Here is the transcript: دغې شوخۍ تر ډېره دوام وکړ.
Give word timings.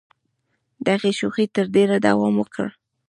دغې 0.87 1.11
شوخۍ 1.19 1.45
تر 1.55 1.65
ډېره 1.75 1.97
دوام 2.07 2.35
وکړ. 2.37 2.67